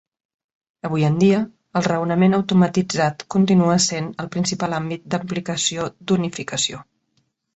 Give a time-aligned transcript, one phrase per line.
[0.87, 1.41] Avui en dia,
[1.79, 6.83] el raonament automatitzat continua essent el principal àmbit d'aplicació d'unificació.